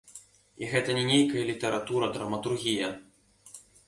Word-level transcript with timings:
І 0.61 0.69
гэта 0.69 0.95
не 0.99 1.03
нейкая 1.09 1.43
літаратура, 1.49 2.05
драматургія. 2.15 2.89